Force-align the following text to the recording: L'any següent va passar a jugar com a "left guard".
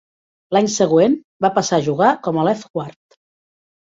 L'any 0.55 0.69
següent 0.75 1.17
va 1.45 1.51
passar 1.57 1.77
a 1.79 1.85
jugar 1.89 2.09
com 2.27 2.39
a 2.39 2.45
"left 2.49 2.67
guard". 2.79 3.19